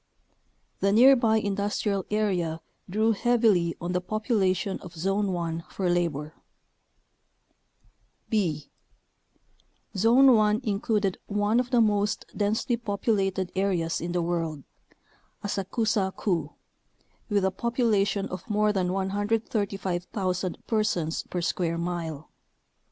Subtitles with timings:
[0.79, 2.59] The near by industrial area
[2.89, 6.33] drew heavily on the population of Zone 1 for labor.
[8.27, 8.71] b.
[9.95, 14.63] Zone 1 included one of the most densely populated areas in the world—
[15.43, 16.51] Asakusa Ku
[17.29, 22.31] with a population of more than 135,000 persons per square mile.